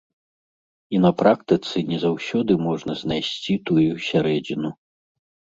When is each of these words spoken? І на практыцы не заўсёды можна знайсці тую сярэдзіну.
І 0.97 1.01
на 1.05 1.11
практыцы 1.19 1.83
не 1.91 1.99
заўсёды 2.05 2.57
можна 2.67 2.97
знайсці 3.03 3.53
тую 3.71 3.87
сярэдзіну. 4.09 4.69